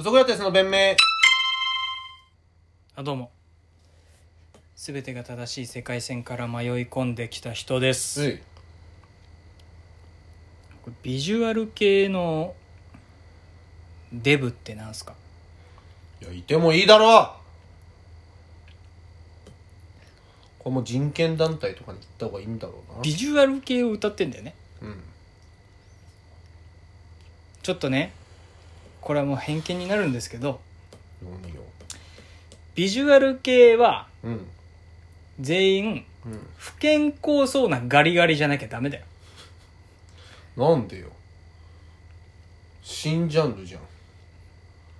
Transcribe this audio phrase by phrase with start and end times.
[0.00, 0.94] 嘘こやつの弁明。
[2.94, 3.32] あどうも。
[4.76, 8.38] 全てが正しい世界線から迷い込んできた人です、い。
[10.84, 12.54] これビジュアル系の
[14.12, 15.14] デブってなんすか？
[16.22, 17.34] いやいてもいいだろ。
[19.46, 19.50] う
[20.60, 23.02] これもう人権団体とかに行った方がいいんだろうな。
[23.02, 24.54] ビジュアル系を歌ってんだよね。
[24.80, 25.02] うん。
[27.64, 28.12] ちょっとね
[29.08, 30.60] これはもう偏見になるんですけど
[31.22, 31.62] 何よ
[32.74, 34.46] ビジュアル系はうん。
[35.40, 36.46] 全員うん。
[36.58, 39.04] 不健康そうなガリガリじゃなきゃダメだよ。
[40.58, 41.06] なんでよ？
[42.82, 43.80] 新ジャンルじゃん。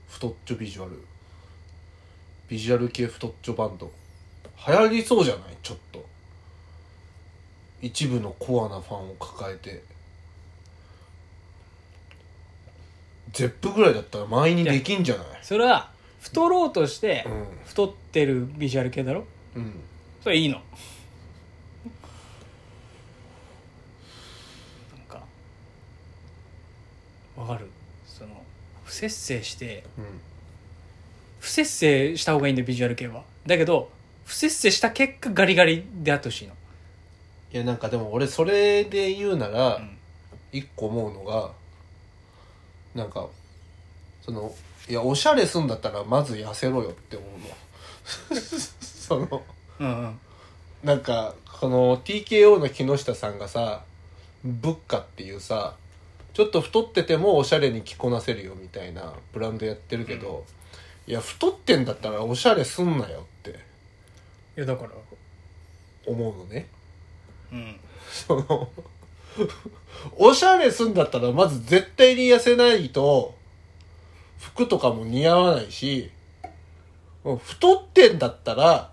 [0.09, 1.05] 太っちょビジュアル。
[2.49, 3.93] ビジュアル系太っちょバンド。
[4.67, 5.43] 流行りそうじゃない？
[5.63, 6.07] ちょっと。
[7.83, 9.83] 一部のコアなファンを抱えて
[13.33, 15.27] ゼップぐらいだったら満員にできんじゃない？
[15.43, 17.47] それは太ろうとしてうん。
[17.67, 19.25] 太ってるビジュアル系だろ？
[19.55, 19.73] うん。
[20.23, 20.57] それいいの。
[20.57, 20.63] なん
[25.09, 25.23] か
[27.37, 27.69] わかる？
[28.07, 28.43] その
[28.85, 30.05] 不節制してうん。
[31.41, 33.23] 不節制した方がいいんだよビジュアル系は。
[33.47, 33.91] だけど
[34.25, 36.55] 不節制した結果ガリガリであってほしいの。
[37.53, 39.97] いやなんかでも俺それで言うならうん。
[40.51, 41.53] 一個思うのが
[42.99, 43.29] なんか
[44.21, 44.53] その
[44.89, 48.41] いやおしゃれすんだったらまず痩せろよって思うの。
[48.81, 49.43] その
[49.79, 50.21] うんうん。
[50.83, 53.85] なんかこの TKO の木下さんがさ
[54.45, 55.77] ブッカっていうさ
[56.35, 60.45] ちょっと太っててもおしゃれに着こなせるよみたいなブランドやってるけど、
[61.07, 63.51] いや太ってんだったらおしゃれすんなよって。
[63.51, 63.55] い
[64.61, 64.91] やだから。
[66.07, 66.69] 思うのね。
[67.53, 67.81] うん。
[68.11, 68.69] その
[70.17, 73.35] おしゃれすんだったらまず絶対に痩せないと
[74.39, 76.11] 服とかも似合わないし
[77.23, 78.91] 太ってんだったら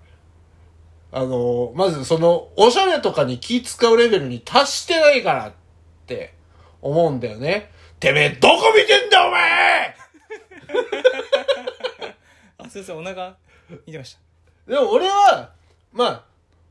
[1.12, 5.54] あのまずそのおしゃれとかに気使うレベルに達してないからっ
[6.08, 6.34] て
[6.82, 7.72] 思うんだよね。
[8.00, 9.96] てめえどこ見てんだお前！
[12.58, 13.38] あ先生お腹
[13.88, 14.18] 見てまし
[14.68, 14.72] た。
[14.72, 15.52] でも俺は
[15.94, 16.24] まあ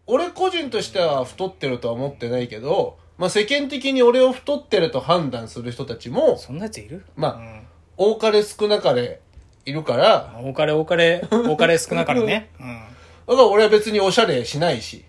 [0.07, 7.05] 俺個人としては太ってるとは思ってないけどまあ世間的に俺を太ってると判断する人たちもそんなやついる？
[7.17, 7.67] まあうん。
[7.97, 9.21] 多かれ少なかれ
[9.65, 12.51] いるから、まあ多かれ多かれ多かれ少なからね。
[12.61, 12.67] うん。
[12.67, 15.05] だから俺は別におしゃれしないし。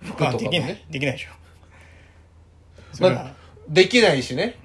[0.00, 0.68] 服まあとかもできない。
[0.68, 0.84] ね。
[0.90, 1.30] できないでしょ。
[2.92, 3.34] それは、まあ、
[3.68, 4.58] できないしね。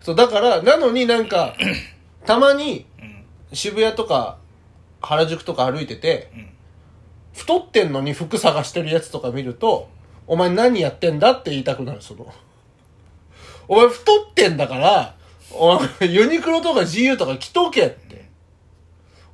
[0.00, 1.54] そう、だから、なのになんか、
[2.26, 3.24] たまにうん。
[3.52, 4.38] 渋谷とか
[5.00, 6.48] 原宿とか歩いてて、ん。
[7.34, 9.88] 太ってんのに服探してるやつとか見ると、
[10.28, 12.32] お前何やってんだって言いたくなる、その。
[13.66, 15.16] お前太ってんだから、
[15.50, 18.28] お前ユニクロとか GU とか着とけって。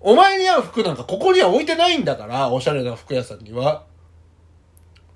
[0.00, 3.84] お前に合う服なんかここには置いてないんだから、おしゃれな服屋さんには。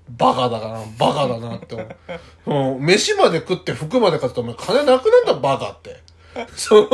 [0.09, 1.85] バカだな、バカだなって思
[2.45, 2.49] う。
[2.49, 6.01] もう飯まで食って服まで買ってお前金なくなんだバカって。
[6.55, 6.89] そう。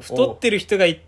[0.00, 1.00] 太ってる人が言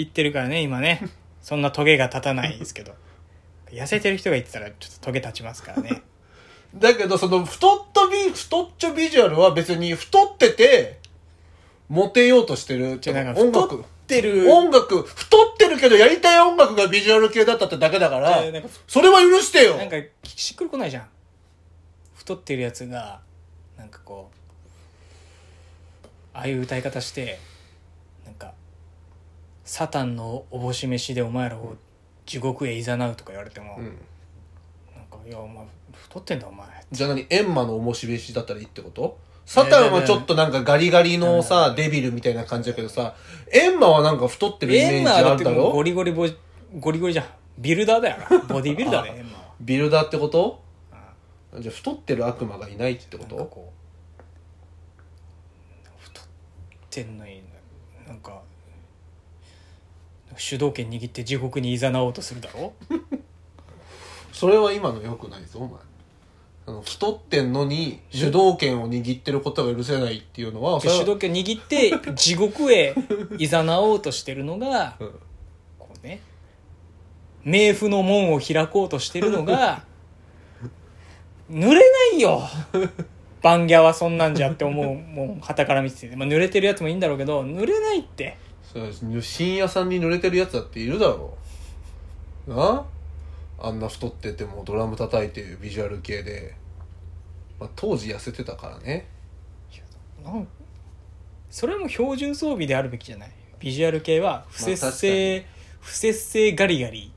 [0.00, 1.08] ってるからね今ね
[1.42, 2.94] そんなトゲが立たないですけど。
[3.70, 6.02] 痩せてる人が言ってたらちょっとトゲ立ちますからね。
[6.74, 11.00] だけど、その太っとビ、太っちょビジュアルは別に太ってて、
[11.88, 12.98] モテようとしてる。
[13.00, 13.76] じゃあなんか音楽。
[13.76, 13.86] 太っ。
[14.12, 14.50] てる。
[14.50, 18.42] 音楽、太ってるけどやりたい音楽がビジュアル系だったってだけだから
[18.86, 19.76] それは許してよ。
[19.76, 21.08] なんかしっくりこないじゃん。
[22.14, 23.20] 太ってるやつが
[23.76, 27.38] なんかこうああいう歌い方して
[28.24, 28.52] なんか
[29.64, 31.76] 「サタンのおぼし飯でお前らを
[32.26, 32.86] 地獄へ誘う」
[33.16, 33.84] とか言われても、うん。
[33.84, 33.94] なん
[35.10, 39.18] か「いやお前太ってんだお前」じゃあ何エンマの面白しだったらいいってこと？
[39.44, 43.16] サタンはちょっとなんかガリガリのさ、デビルみたいな感じだけどさ、
[43.52, 46.28] エンマはなんか太ってるイメージエンマはだあるだってもうゴろリゴリボ
[46.78, 47.26] ゴリゴリじゃん
[47.58, 48.18] ビルダーだよ。
[48.18, 49.44] なボディビルダーだよ エンマは。
[49.60, 50.62] ビルダーってこと？
[51.58, 53.36] じゃあ太ってる悪魔がいないってこと？
[55.98, 56.24] 太っ
[56.88, 57.41] てんのに
[60.36, 62.72] 主導権握って地獄に誘おうとするだろ？
[64.32, 65.78] それは今の良くないぞ、お前。
[66.64, 72.94] あの太ってんのに主導権を握ってることが許せないっていうのは、それは主導権握って地獄へ
[73.38, 73.48] 誘
[73.80, 75.10] おうとしてるのが うん。
[75.78, 76.20] こうね。
[77.44, 79.84] 冥府の門を開こうとしてるのが
[81.50, 81.80] 濡れな
[82.16, 82.42] いよ！
[83.42, 88.36] バンギャはそんなんじゃって思うもう旗から見てて、まあ、濡れてるやつもいいんだろうけど濡れないって
[88.72, 91.36] そ深夜さんに濡れてるやつだっているだろ
[92.46, 92.54] う。
[92.54, 92.84] な？
[93.60, 96.56] あんな太っててもドラム叩いてビジュアル系で、
[97.60, 99.06] まあ、当時痩せてたからね。
[100.24, 100.48] なん
[101.50, 103.30] それはもう標準装備であるべきじゃない？
[103.60, 105.44] ビジュアル系は不節制、に。
[105.80, 107.12] 不節制ガリガリ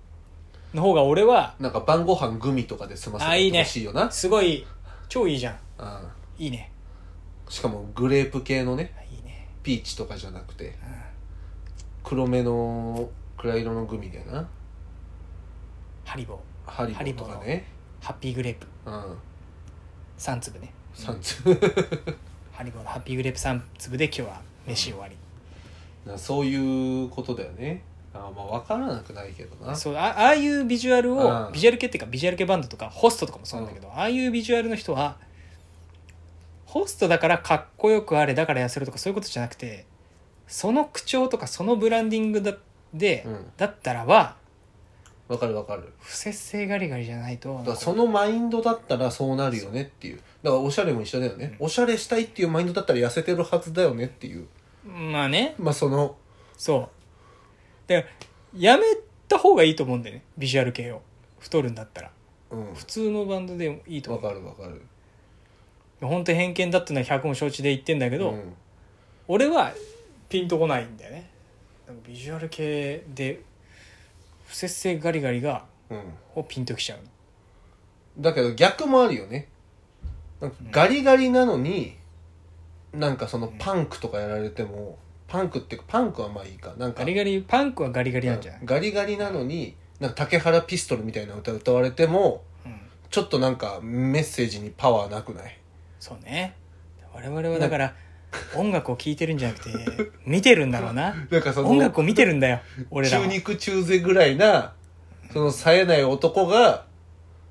[0.74, 4.12] の方が俺はなんか晩ご飯グミとかで済ませてほしいよな。
[4.12, 4.68] すごい
[5.08, 5.58] 超いいじゃん。
[5.80, 5.88] うん。
[6.38, 6.70] いいね。
[7.48, 9.48] しかもグレープ系のねあいいね。
[9.64, 10.66] ピーチとかじゃなくて。
[10.66, 10.74] うん
[12.06, 14.48] 黒めの暗色のグミだよな。
[16.06, 16.72] ハリボー。
[16.72, 17.66] ハリボーとかね
[18.00, 18.68] ハッピーグレープ。
[18.86, 19.18] うん。
[20.20, 20.72] 3粒ね。
[20.96, 21.42] 3つ
[22.54, 25.18] ハリボーのハッピーグレープ3粒で今日は飯終わり、
[26.06, 27.82] なそういうことだよね。
[28.14, 29.76] あまあ分からなくないけどな。
[29.76, 31.54] そうあああいうビジュアルをうん。
[31.54, 35.18] ビジュアル系っていうかビジュアル系バンドとかホストとかもそうなんだけど、ああいうビジュアルの人は
[36.68, 39.88] ホストだからかっこよくあれだから痩せるとかそういうことじゃなくて
[40.48, 42.54] その口調とかそのブランディングだ
[42.94, 43.46] で、うん。
[43.58, 44.38] だったらば
[45.28, 45.92] 分かる分かる。
[46.00, 50.18] 不節制ガリガリじゃないとだからそのマインドだったらそうなるよねっていう。
[50.44, 54.48] だからおしゃれも一緒だよね、おしゃれしたいっていうマインドだったら痩せてるはずだよねっていう。
[54.86, 55.56] まあね。
[55.58, 56.16] まあその
[56.58, 56.90] そ
[57.88, 57.90] う。
[57.90, 58.84] だからやめ
[59.28, 60.24] た方がいいと思うんだよね。
[60.38, 61.02] ビジュアル系を。
[61.40, 62.12] 太るんだったら。
[62.52, 62.74] うん。
[62.74, 64.32] 普通のバンドでもいいと分思う。
[64.32, 64.82] かる分かる。
[66.02, 68.54] 本当に偏見だってのは100も承知で言ってんだけど、うん。
[69.28, 69.74] 俺は
[70.30, 71.30] ピンとこないんだよね。
[72.06, 73.42] ビジュアル系で
[74.46, 76.02] 不節制ガリガリがうん。
[76.36, 77.06] をピンときちゃうの。
[78.18, 79.48] だけど逆もあるよね。
[80.72, 81.96] ガリガリなのに
[82.94, 86.74] なんかそのパンクとかやられてもパンクってパンクはまあいいか。
[86.78, 92.80] なんかガリガリパンクはガリガリなんじゃない、ガリガリなのになんか竹原ピストルみたいな歌歌われてもうん。
[93.10, 95.58] ちょっとなんかメッセージにパワーなくない？
[96.00, 96.56] そうね。
[97.14, 97.96] 我々はだから
[98.58, 101.14] 音楽を聴いてるんじゃなくて見てるんだろうな。
[101.30, 102.60] なんかその音楽を見てるんだよ
[102.90, 103.26] 俺らは。
[103.26, 104.74] 中肉中背ぐらいな
[105.32, 106.86] その冴えない男が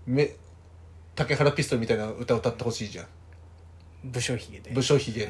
[0.07, 0.35] め
[1.15, 3.07] 竹原ピストルみたいな歌歌ってほしいじゃん。
[4.05, 4.71] 武将髭で。
[4.71, 5.29] 武将髭で。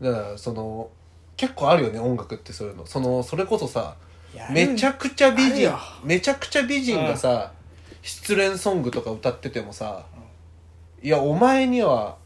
[0.00, 0.90] だからその
[1.36, 2.86] 結構あるよね音楽ってそういうの。
[2.86, 3.96] そのそれこそさ
[4.34, 4.54] やる。
[4.54, 5.78] めちゃくちゃ美人あるよ。
[6.04, 7.52] めちゃくちゃ美人がさ
[8.02, 10.04] 失恋ソングとか歌っててもさ
[11.02, 12.16] いやお前には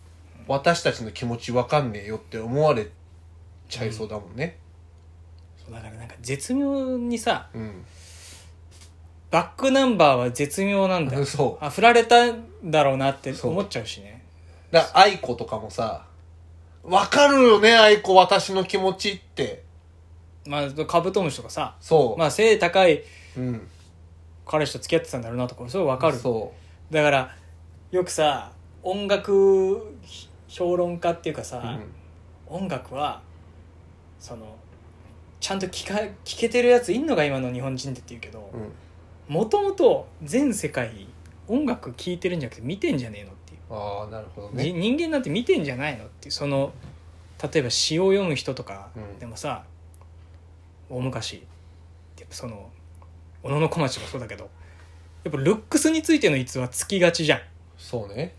[0.49, 2.89] 私たちの気持ちわかんねえよって思われ
[3.69, 4.59] ちゃいそうだもんね。
[5.57, 7.85] そうだからなんか絶妙にさうん、
[9.31, 11.25] バックナンバーは絶妙なんだよ。
[11.27, 11.65] そう。
[11.65, 14.25] あ振られたんだろうなって思っちゃうしね。
[14.71, 16.07] だから愛子とかもさ
[16.83, 19.65] わかるよね愛子私の気持ちって。
[20.47, 21.77] まあカブトムシとかさ。
[21.81, 23.03] そう、まあ背高い
[23.37, 23.69] うん。
[24.47, 26.17] 彼氏と付き合ってたんだろうなとかそれわかる。
[26.17, 26.53] そ
[26.91, 27.37] だから
[27.91, 28.53] よくさ
[28.83, 29.97] 音楽
[30.49, 31.79] 評論家っていうかさ、
[32.47, 33.23] 音楽は
[34.19, 34.57] その
[35.41, 41.07] ちゃんと聞か聞けてるやついんのが今の日本人ってって言うけどうん、もともと全世界
[41.49, 46.33] 音楽聴いてるんじゃなくて見てんじゃねえのっていう、ああなるほどじね人間なんて見てんじゃないのっていう。
[46.33, 46.73] その
[47.53, 49.19] 例えば詩を読む人とかうん。
[49.19, 49.65] でもさ、
[50.89, 51.43] 大昔
[52.19, 52.71] やっぱその
[53.43, 54.49] 小野小町もそうだけど
[55.23, 57.41] やっぱルックスについての逸話つきがちじゃん。
[57.77, 58.35] そうね。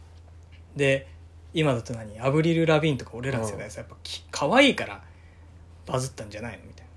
[0.75, 1.07] で
[1.53, 2.19] 今だと何？
[2.19, 5.03] アブリル・ラビーンとか俺らの世代さやっぱき可愛いから
[5.85, 6.65] バズったんじゃないの？
[6.65, 6.91] みたいな。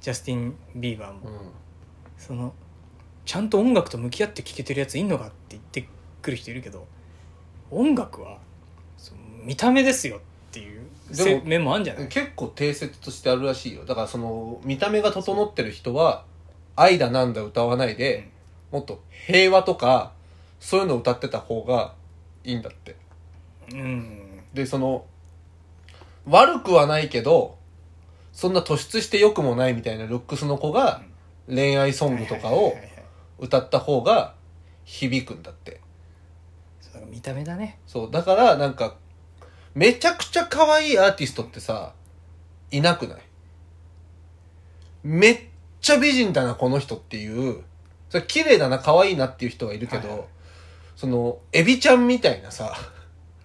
[0.00, 1.50] ジャスティン・ビーバーも、うん。
[2.16, 2.52] その
[3.24, 5.88] ちゃんと音楽と向き合って聴けてるやついんのかって言って
[6.22, 6.86] くる人いるけど
[7.70, 8.38] 音楽は
[9.44, 10.20] 見た目ですよっ
[10.50, 10.86] ていう
[11.44, 12.08] 面もあるんじゃない？
[12.08, 13.84] 結構定説としてあるらしいよ。
[13.84, 16.24] だからその見た目が整ってる人は
[16.74, 18.30] 愛だなんだ歌わないで、
[18.70, 20.12] もっと平和とか
[20.60, 21.94] そういうのを歌ってた方が
[22.44, 22.96] いいんだって
[23.72, 24.40] うん。
[24.54, 25.04] でその
[26.26, 27.58] 悪くはないけど
[28.32, 31.02] そんな突出して良くもないみたいなルックスの子が
[31.46, 32.74] 恋愛ソングとかを
[33.38, 34.34] 歌った方が
[34.84, 35.80] 響くんだって。
[37.10, 37.78] 見た目だね。
[37.86, 38.10] そう。
[38.10, 38.96] だからなんか
[39.74, 41.94] めちゃくちゃ可愛いアーティストってさ
[42.70, 43.18] いなくない？
[45.04, 45.38] めっ
[45.80, 47.62] ちゃ美人だなこの人っていう。
[48.10, 50.28] それ綺麗だな可愛いなっていう人はいるけど、はいはい。
[50.96, 52.74] そのエビちゃんみたいなさ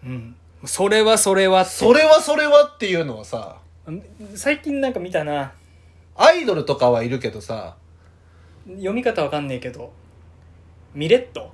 [0.06, 0.36] うん。
[0.66, 1.72] それはそれはって。
[1.72, 3.58] それはそれはっていうのはさ
[4.36, 5.54] 最近なんか見たな。
[6.16, 7.76] アイドルとかはいるけどさ
[8.68, 9.92] 読み方わかんねえけど。
[10.94, 11.52] ミレット。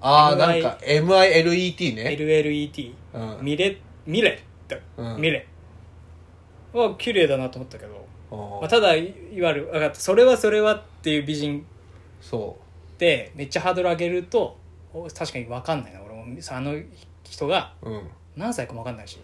[0.00, 3.44] ああなんか MILET ね、LLET うん。
[3.44, 5.20] ミレミレット、うん。
[5.20, 5.46] ミレ。
[6.72, 8.60] は綺麗だなと思ったけど、あー。
[8.60, 9.64] まあ、ただいいわゆる。
[9.72, 11.66] 分かったそれはそれはっていう美人。
[12.20, 12.56] そ
[12.94, 14.56] ってめっちゃハードル上げると
[14.92, 16.00] お確かに分かんないな。
[16.02, 16.74] 俺もあの
[17.30, 18.02] 人がううん。
[18.36, 19.18] 何歳かも分かんないし。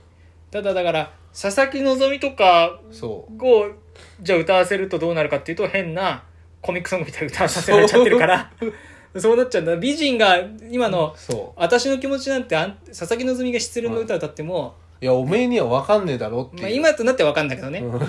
[0.50, 3.44] ただだから佐々木希とかそう。
[3.44, 3.73] を
[4.21, 6.23] じゃあ歌わせるとどうなるかっていうと変な
[6.61, 8.52] コミックソングみたいな歌わさせられちゃってるから。
[9.18, 9.76] そうなっちゃうんだ。
[9.76, 10.38] 美人が
[10.71, 18.00] 今のそ私の気持ちなんてあん佐々木希が失恋の歌歌っても、いやおめえには分かんねえだろっていう、まあ、今となってわかんだけどね、うん。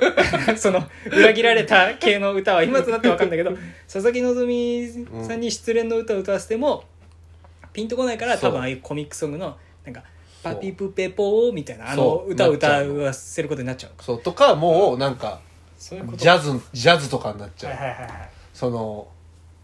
[0.56, 3.50] その裏切られた系の歌は今となってわかんだけど
[3.86, 6.84] 佐々木希さんに失恋の歌を歌わせても
[7.78, 10.02] ピンとこないから多分ああいうコミックソングのなんか
[10.42, 14.02] 「パピプペポー」みたいなあのそう歌を歌わせることになっちゃうのか。
[14.02, 14.20] そう。
[14.20, 15.40] とかもうなんか
[15.78, 16.18] そういうこと。
[16.18, 18.30] ジャズジャズとかになっちゃう、はいはいはいはい。
[18.52, 19.06] その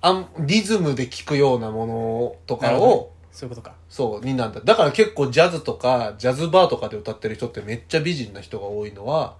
[0.01, 2.95] あんリズムで聴くようなものとかなるほどね。
[2.99, 3.75] をそういうことか。
[3.89, 4.61] そうになんだ。
[4.61, 9.35] だから結構ジャズとかジャズバーとかで歌ってる人ってめっちゃ美人な人が多いのは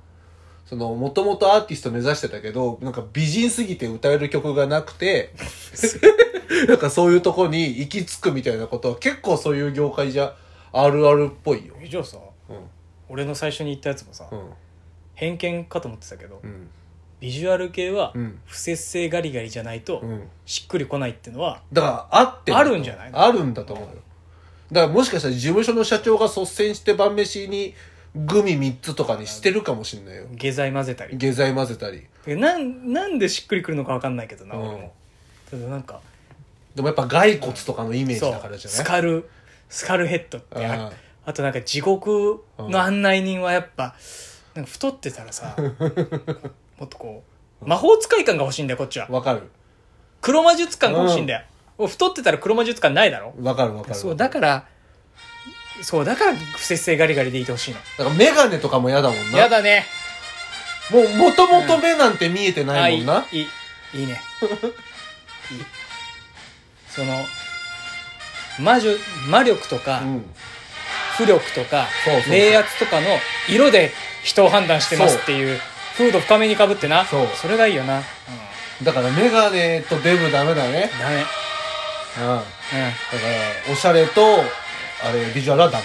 [0.67, 5.33] そのもともとアーティスト目指してたけどなんか美人すぎて歌える曲がなくて
[6.69, 10.35] なんかそういうとこに行き着くみたいなことは結構そういう業界じゃ
[10.73, 11.75] あるあるっぽいよ。
[11.81, 12.57] えじゃあさうん。
[13.09, 14.51] 俺の最初に言ったやつもさ、うん。
[15.15, 16.69] 偏見かと思ってたけど、うん。
[17.21, 18.41] ビジュアル系はうん。
[18.47, 20.29] 不節制ガリガリじゃないとうん。
[20.47, 24.03] しっくりこないっていうのはだからあってあるんじゃないあるんだと思うよ。
[24.73, 27.75] だからもしかしたら事務所の社長が率先して晩飯に
[28.15, 30.27] グミ3つとかにしてるかもしんないよ。
[30.33, 31.17] 下剤混ぜたり。
[31.17, 32.07] 下剤混ぜたり。
[32.25, 34.69] でなんなんでしっくりくるのか分かんないけどな、うん。
[34.69, 34.77] 俺。
[34.79, 34.93] も
[35.51, 36.01] ただなんか
[36.75, 38.79] でもやっぱ骸骨とかのイメージだからじゃない？
[38.79, 39.29] スカル
[39.69, 40.93] スカルヘッドってあうん。
[41.27, 43.95] あとなんか地獄の案内人はやっぱ
[44.55, 45.57] なんか太ってたらさ
[46.79, 47.25] もっとこ
[47.63, 49.07] う魔法使い感が欲しいんだよこっちは。
[49.09, 49.51] わかる。
[50.21, 51.43] 黒魔術感が欲しいんだよ、
[51.79, 53.35] お太ってたら黒魔術感ないだろ。
[53.43, 53.95] わかるわかる。
[53.95, 54.67] そうだから
[55.83, 57.79] そうだから不節制ガリガリでいてほしいの。
[57.99, 59.39] だからメガネとかも嫌だもんな。
[59.39, 59.85] やだね。
[60.91, 63.49] もうもともと目なんて見えてあないいもんな、いいい
[63.95, 64.01] い。
[64.01, 64.21] いいね。
[65.51, 65.65] いい
[66.95, 67.25] その
[68.59, 68.91] 魔女
[69.29, 70.25] 魔力とか、うん。
[71.17, 71.87] 浮力とか
[72.29, 73.07] 冷圧とかの
[73.49, 73.93] 色で
[74.25, 75.59] 人を判断してますっていう
[75.97, 77.05] フード深めにかぶってな。
[77.05, 77.49] そう。
[77.49, 80.91] れがいいよな、うん、だからメガネとデブダメだね。
[81.01, 81.17] ダメ。
[81.17, 81.25] うん。
[81.25, 82.41] だかうん
[83.69, 84.21] らおしゃれと
[85.03, 85.83] あれビジュアルはダメ